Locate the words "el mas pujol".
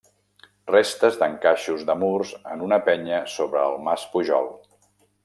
3.67-4.51